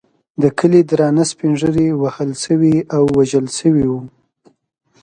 د 0.41 0.43
کلي 0.57 0.81
درانه 0.89 1.23
سپین 1.31 1.51
ږیري 1.61 1.87
وهل 2.01 2.29
شوي 2.43 2.75
او 2.95 3.03
وژل 3.17 3.45
شوي 3.59 3.85
وو. 3.91 4.01